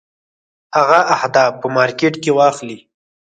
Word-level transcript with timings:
هغه 0.77 0.99
اهداف 1.15 1.51
په 1.61 1.67
مارکېټ 1.77 2.13
کې 2.23 2.31
واخلي. 2.39 2.77